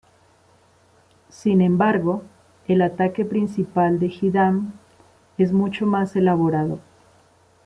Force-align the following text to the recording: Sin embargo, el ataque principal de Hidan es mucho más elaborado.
Sin 1.29 1.61
embargo, 1.61 2.23
el 2.67 2.81
ataque 2.81 3.23
principal 3.23 3.99
de 3.99 4.07
Hidan 4.07 4.73
es 5.37 5.53
mucho 5.53 5.85
más 5.85 6.15
elaborado. 6.15 6.79